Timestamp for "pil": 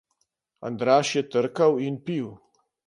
2.05-2.27